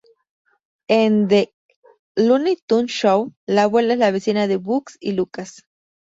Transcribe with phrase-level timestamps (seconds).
[0.87, 1.53] En "The
[2.15, 5.67] Looney Tunes Show", la abuela es vecina de Bugs y Lucas.